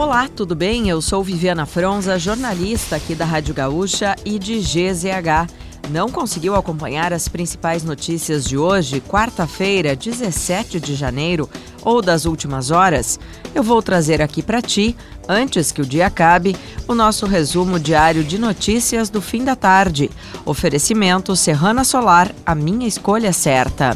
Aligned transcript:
Olá, 0.00 0.26
tudo 0.34 0.54
bem? 0.54 0.88
Eu 0.88 1.02
sou 1.02 1.22
Viviana 1.22 1.66
Fronza, 1.66 2.18
jornalista 2.18 2.96
aqui 2.96 3.14
da 3.14 3.26
Rádio 3.26 3.52
Gaúcha 3.52 4.16
e 4.24 4.38
de 4.38 4.58
GZH. 4.58 5.46
Não 5.90 6.08
conseguiu 6.08 6.54
acompanhar 6.54 7.12
as 7.12 7.28
principais 7.28 7.84
notícias 7.84 8.46
de 8.46 8.56
hoje, 8.56 9.02
quarta-feira, 9.02 9.94
17 9.94 10.80
de 10.80 10.94
janeiro, 10.94 11.50
ou 11.82 12.00
das 12.00 12.24
últimas 12.24 12.70
horas? 12.70 13.20
Eu 13.54 13.62
vou 13.62 13.82
trazer 13.82 14.22
aqui 14.22 14.42
para 14.42 14.62
ti, 14.62 14.96
antes 15.28 15.70
que 15.70 15.82
o 15.82 15.86
dia 15.86 16.06
acabe, 16.06 16.56
o 16.88 16.94
nosso 16.94 17.26
resumo 17.26 17.78
diário 17.78 18.24
de 18.24 18.38
notícias 18.38 19.10
do 19.10 19.20
fim 19.20 19.44
da 19.44 19.54
tarde. 19.54 20.10
Oferecimento 20.46 21.36
Serrana 21.36 21.84
Solar, 21.84 22.34
a 22.46 22.54
minha 22.54 22.88
escolha 22.88 23.34
certa. 23.34 23.94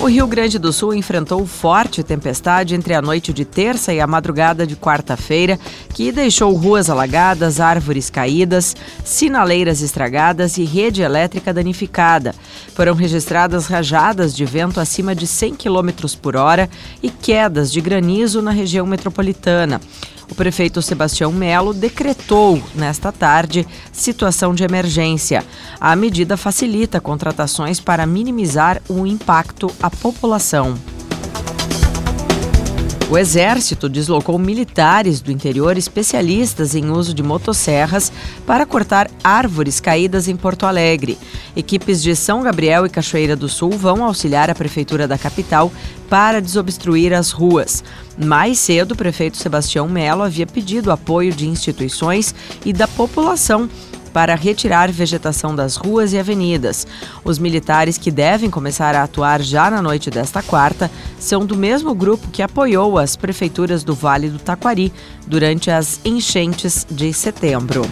O 0.00 0.06
Rio 0.06 0.26
Grande 0.26 0.58
do 0.58 0.72
Sul 0.72 0.94
enfrentou 0.94 1.46
forte 1.46 2.02
tempestade 2.02 2.74
entre 2.74 2.94
a 2.94 3.02
noite 3.02 3.34
de 3.34 3.44
terça 3.44 3.92
e 3.92 4.00
a 4.00 4.06
madrugada 4.06 4.66
de 4.66 4.74
quarta-feira, 4.74 5.60
que 5.92 6.10
deixou 6.10 6.54
ruas 6.54 6.88
alagadas, 6.88 7.60
árvores 7.60 8.08
caídas, 8.08 8.74
sinaleiras 9.04 9.82
estragadas 9.82 10.56
e 10.56 10.64
rede 10.64 11.02
elétrica 11.02 11.52
danificada. 11.52 12.34
Foram 12.74 12.94
registradas 12.94 13.66
rajadas 13.66 14.34
de 14.34 14.46
vento 14.46 14.80
acima 14.80 15.14
de 15.14 15.26
100 15.26 15.56
km 15.56 15.90
por 16.22 16.34
hora 16.34 16.70
e 17.02 17.10
quedas 17.10 17.70
de 17.70 17.82
granizo 17.82 18.40
na 18.40 18.52
região 18.52 18.86
metropolitana. 18.86 19.82
O 20.30 20.34
prefeito 20.34 20.80
Sebastião 20.80 21.32
Melo 21.32 21.74
decretou, 21.74 22.62
nesta 22.74 23.10
tarde, 23.10 23.66
situação 23.92 24.54
de 24.54 24.62
emergência. 24.62 25.44
A 25.80 25.96
medida 25.96 26.36
facilita 26.36 27.00
contratações 27.00 27.80
para 27.80 28.06
minimizar 28.06 28.80
o 28.88 29.06
impacto 29.06 29.70
à 29.82 29.90
população. 29.90 30.78
O 33.10 33.18
Exército 33.18 33.88
deslocou 33.88 34.38
militares 34.38 35.20
do 35.20 35.32
interior 35.32 35.76
especialistas 35.76 36.76
em 36.76 36.92
uso 36.92 37.12
de 37.12 37.24
motosserras 37.24 38.12
para 38.46 38.64
cortar 38.64 39.10
árvores 39.24 39.80
caídas 39.80 40.28
em 40.28 40.36
Porto 40.36 40.64
Alegre. 40.64 41.18
Equipes 41.56 42.00
de 42.04 42.14
São 42.14 42.40
Gabriel 42.44 42.86
e 42.86 42.88
Cachoeira 42.88 43.34
do 43.34 43.48
Sul 43.48 43.72
vão 43.72 44.04
auxiliar 44.04 44.48
a 44.48 44.54
Prefeitura 44.54 45.08
da 45.08 45.18
capital 45.18 45.72
para 46.08 46.40
desobstruir 46.40 47.12
as 47.12 47.32
ruas. 47.32 47.82
Mais 48.16 48.60
cedo, 48.60 48.92
o 48.92 48.96
prefeito 48.96 49.38
Sebastião 49.38 49.88
Melo 49.88 50.22
havia 50.22 50.46
pedido 50.46 50.92
apoio 50.92 51.32
de 51.32 51.48
instituições 51.48 52.32
e 52.64 52.72
da 52.72 52.86
população 52.86 53.68
para 54.12 54.34
retirar 54.34 54.90
vegetação 54.90 55.54
das 55.54 55.76
ruas 55.76 56.12
e 56.12 56.18
avenidas. 56.18 56.86
Os 57.24 57.38
militares 57.38 57.96
que 57.96 58.10
devem 58.10 58.50
começar 58.50 58.94
a 58.94 59.02
atuar 59.02 59.40
já 59.42 59.70
na 59.70 59.80
noite 59.80 60.10
desta 60.10 60.42
quarta 60.42 60.90
são 61.18 61.44
do 61.46 61.56
mesmo 61.56 61.94
grupo 61.94 62.28
que 62.28 62.42
apoiou 62.42 62.98
as 62.98 63.16
prefeituras 63.16 63.82
do 63.82 63.94
Vale 63.94 64.28
do 64.28 64.38
Taquari 64.38 64.92
durante 65.26 65.70
as 65.70 66.00
enchentes 66.04 66.86
de 66.90 67.12
setembro. 67.12 67.88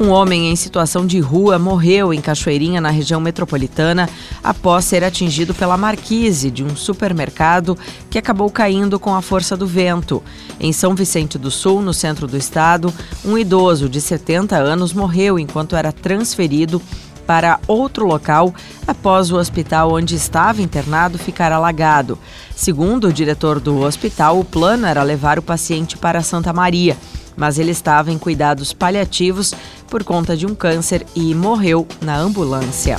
Um 0.00 0.10
homem 0.10 0.50
em 0.50 0.56
situação 0.56 1.06
de 1.06 1.20
rua 1.20 1.56
morreu 1.56 2.12
em 2.12 2.20
Cachoeirinha, 2.20 2.80
na 2.80 2.90
região 2.90 3.20
metropolitana, 3.20 4.08
após 4.44 4.84
ser 4.84 5.02
atingido 5.02 5.54
pela 5.54 5.78
marquise 5.78 6.50
de 6.50 6.62
um 6.62 6.76
supermercado 6.76 7.76
que 8.10 8.18
acabou 8.18 8.50
caindo 8.50 9.00
com 9.00 9.14
a 9.14 9.22
força 9.22 9.56
do 9.56 9.66
vento. 9.66 10.22
Em 10.60 10.70
São 10.72 10.94
Vicente 10.94 11.38
do 11.38 11.50
Sul, 11.50 11.80
no 11.80 11.94
centro 11.94 12.26
do 12.26 12.36
estado, 12.36 12.92
um 13.24 13.38
idoso 13.38 13.88
de 13.88 14.00
70 14.00 14.54
anos 14.54 14.92
morreu 14.92 15.38
enquanto 15.38 15.74
era 15.74 15.90
transferido 15.90 16.80
para 17.26 17.58
outro 17.66 18.06
local 18.06 18.54
após 18.86 19.32
o 19.32 19.36
hospital 19.36 19.94
onde 19.94 20.14
estava 20.14 20.60
internado 20.60 21.18
ficar 21.18 21.50
alagado. 21.50 22.18
Segundo 22.54 23.08
o 23.08 23.12
diretor 23.12 23.58
do 23.58 23.80
hospital, 23.80 24.38
o 24.38 24.44
plano 24.44 24.86
era 24.86 25.02
levar 25.02 25.38
o 25.38 25.42
paciente 25.42 25.96
para 25.96 26.20
Santa 26.20 26.52
Maria 26.52 26.94
mas 27.36 27.58
ele 27.58 27.70
estava 27.70 28.12
em 28.12 28.18
cuidados 28.18 28.72
paliativos 28.72 29.54
por 29.88 30.04
conta 30.04 30.36
de 30.36 30.46
um 30.46 30.54
câncer 30.54 31.06
e 31.14 31.34
morreu 31.34 31.86
na 32.00 32.16
ambulância. 32.16 32.98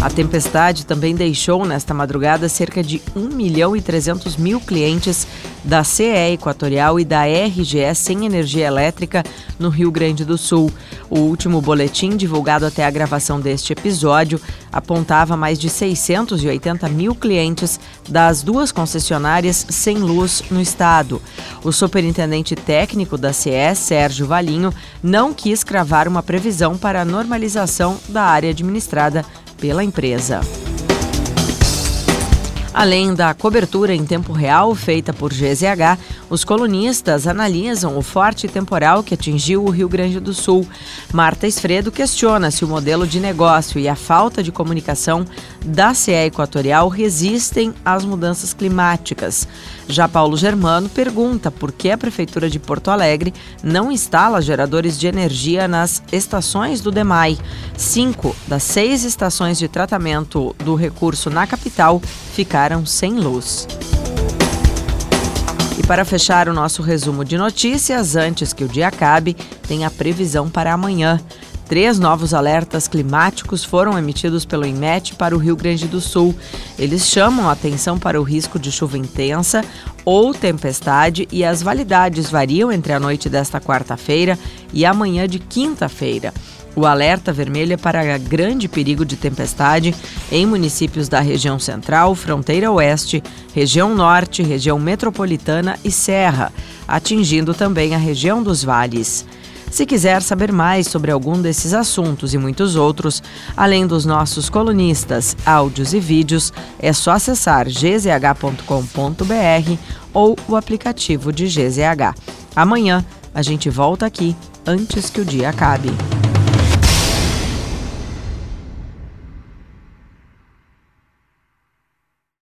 A 0.00 0.10
tempestade 0.10 0.86
também 0.86 1.14
deixou 1.16 1.64
nesta 1.64 1.92
madrugada 1.92 2.48
cerca 2.48 2.82
de 2.82 3.02
1 3.14 3.28
milhão 3.28 3.74
e 3.74 3.80
300 3.80 4.36
mil 4.36 4.60
clientes 4.60 5.26
da 5.64 5.82
CE 5.82 6.32
Equatorial 6.34 7.00
e 7.00 7.04
da 7.04 7.24
RGE 7.24 7.92
sem 7.94 8.24
energia 8.24 8.66
elétrica 8.66 9.24
no 9.58 9.68
Rio 9.68 9.90
Grande 9.90 10.24
do 10.24 10.38
Sul. 10.38 10.70
O 11.10 11.20
último 11.20 11.60
boletim 11.60 12.16
divulgado 12.16 12.64
até 12.64 12.84
a 12.84 12.90
gravação 12.90 13.40
deste 13.40 13.72
episódio 13.72 14.40
apontava 14.72 15.36
mais 15.36 15.58
de 15.58 15.68
680 15.68 16.88
mil 16.88 17.14
clientes 17.14 17.80
das 18.08 18.42
duas 18.42 18.70
concessionárias 18.70 19.66
sem 19.70 19.98
luz 19.98 20.42
no 20.50 20.60
estado. 20.60 21.20
O 21.64 21.72
superintendente 21.72 22.54
técnico 22.54 23.18
da 23.18 23.32
CE, 23.32 23.74
Sérgio 23.74 24.26
Valinho, 24.26 24.72
não 25.02 25.34
quis 25.34 25.64
cravar 25.64 26.06
uma 26.06 26.22
previsão 26.22 26.76
para 26.76 27.00
a 27.00 27.04
normalização 27.04 27.98
da 28.08 28.22
área 28.22 28.50
administrada 28.50 29.24
pela 29.56 29.82
empresa. 29.82 30.40
Além 32.76 33.14
da 33.14 33.32
cobertura 33.32 33.94
em 33.94 34.04
tempo 34.04 34.34
real 34.34 34.74
feita 34.74 35.10
por 35.10 35.32
GZH, 35.32 35.98
os 36.28 36.44
colunistas 36.44 37.26
analisam 37.26 37.96
o 37.96 38.02
forte 38.02 38.46
temporal 38.46 39.02
que 39.02 39.14
atingiu 39.14 39.64
o 39.64 39.70
Rio 39.70 39.88
Grande 39.88 40.20
do 40.20 40.34
Sul. 40.34 40.68
Marta 41.10 41.46
Esfredo 41.46 41.90
questiona 41.90 42.50
se 42.50 42.66
o 42.66 42.68
modelo 42.68 43.06
de 43.06 43.18
negócio 43.18 43.80
e 43.80 43.88
a 43.88 43.96
falta 43.96 44.42
de 44.42 44.52
comunicação 44.52 45.24
da 45.64 45.94
CE 45.94 46.26
Equatorial 46.26 46.88
resistem 46.88 47.72
às 47.82 48.04
mudanças 48.04 48.52
climáticas. 48.52 49.48
Já 49.88 50.06
Paulo 50.06 50.36
Germano 50.36 50.90
pergunta 50.90 51.50
por 51.50 51.72
que 51.72 51.90
a 51.90 51.96
Prefeitura 51.96 52.50
de 52.50 52.58
Porto 52.58 52.90
Alegre 52.90 53.32
não 53.62 53.90
instala 53.90 54.42
geradores 54.42 54.98
de 54.98 55.06
energia 55.06 55.66
nas 55.66 56.02
estações 56.12 56.82
do 56.82 56.90
DEMAI. 56.90 57.38
Cinco 57.74 58.36
das 58.46 58.64
seis 58.64 59.02
estações 59.02 59.58
de 59.58 59.66
tratamento 59.66 60.54
do 60.62 60.74
recurso 60.74 61.30
na 61.30 61.46
capital 61.46 62.02
ficaram 62.34 62.65
sem 62.86 63.14
luz. 63.14 63.68
E 65.78 65.86
para 65.86 66.04
fechar 66.04 66.48
o 66.48 66.54
nosso 66.54 66.82
resumo 66.82 67.24
de 67.24 67.36
notícias, 67.36 68.16
antes 68.16 68.52
que 68.52 68.64
o 68.64 68.68
dia 68.68 68.88
acabe, 68.88 69.36
tem 69.68 69.84
a 69.84 69.90
previsão 69.90 70.48
para 70.48 70.72
amanhã. 70.72 71.20
Três 71.68 71.98
novos 71.98 72.32
alertas 72.32 72.86
climáticos 72.86 73.64
foram 73.64 73.98
emitidos 73.98 74.44
pelo 74.44 74.64
INMET 74.64 75.16
para 75.16 75.34
o 75.34 75.38
Rio 75.38 75.56
Grande 75.56 75.88
do 75.88 76.00
Sul. 76.00 76.32
Eles 76.78 77.06
chamam 77.06 77.48
a 77.48 77.52
atenção 77.52 77.98
para 77.98 78.20
o 78.20 78.24
risco 78.24 78.56
de 78.56 78.70
chuva 78.70 78.96
intensa 78.96 79.64
ou 80.04 80.32
tempestade 80.32 81.26
e 81.32 81.44
as 81.44 81.62
validades 81.62 82.30
variam 82.30 82.70
entre 82.70 82.92
a 82.92 83.00
noite 83.00 83.28
desta 83.28 83.60
quarta-feira 83.60 84.38
e 84.72 84.86
amanhã 84.86 85.26
de 85.26 85.40
quinta-feira. 85.40 86.32
O 86.76 86.84
alerta 86.84 87.32
vermelho 87.32 87.72
é 87.72 87.76
para 87.78 88.18
grande 88.18 88.68
perigo 88.68 89.02
de 89.02 89.16
tempestade 89.16 89.94
em 90.30 90.44
municípios 90.44 91.08
da 91.08 91.20
região 91.20 91.58
central, 91.58 92.14
fronteira 92.14 92.70
oeste, 92.70 93.22
região 93.54 93.94
norte, 93.94 94.42
região 94.42 94.78
metropolitana 94.78 95.78
e 95.82 95.90
serra, 95.90 96.52
atingindo 96.86 97.54
também 97.54 97.94
a 97.94 97.98
região 97.98 98.42
dos 98.42 98.62
vales. 98.62 99.24
Se 99.70 99.86
quiser 99.86 100.20
saber 100.20 100.52
mais 100.52 100.86
sobre 100.86 101.10
algum 101.10 101.40
desses 101.40 101.72
assuntos 101.72 102.34
e 102.34 102.38
muitos 102.38 102.76
outros, 102.76 103.22
além 103.56 103.86
dos 103.86 104.04
nossos 104.04 104.50
colunistas, 104.50 105.34
áudios 105.46 105.94
e 105.94 105.98
vídeos, 105.98 106.52
é 106.78 106.92
só 106.92 107.12
acessar 107.12 107.66
gzh.com.br 107.66 108.62
ou 110.12 110.36
o 110.46 110.56
aplicativo 110.56 111.32
de 111.32 111.46
GZH. 111.46 112.14
Amanhã 112.54 113.04
a 113.34 113.40
gente 113.42 113.70
volta 113.70 114.04
aqui 114.04 114.36
antes 114.66 115.08
que 115.10 115.20
o 115.22 115.24
dia 115.24 115.48
acabe. 115.48 115.90